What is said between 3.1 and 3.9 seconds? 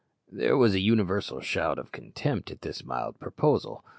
proposal.